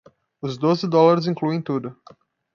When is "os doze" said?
0.41-0.87